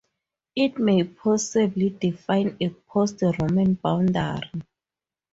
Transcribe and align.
It 0.55 0.79
may 0.79 1.03
possibly 1.03 1.91
define 1.91 2.57
a 2.59 2.69
post-Roman 2.69 3.75
boundary. 3.75 4.49